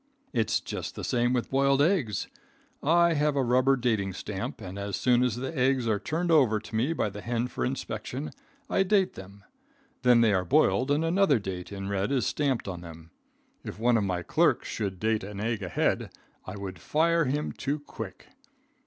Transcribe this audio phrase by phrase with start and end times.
[0.33, 2.27] "It's just the same with boiled eggs.
[2.81, 6.59] I have a rubber dating stamp, and as soon as the eggs are turned over
[6.59, 8.31] to me by the hen for inspection,
[8.67, 9.43] I date them.
[10.01, 13.11] Then they are boiled and another date in red is stamped on them.
[13.63, 16.09] If one of my clerks should date an egg ahead,
[16.47, 18.29] I would fire him too quick.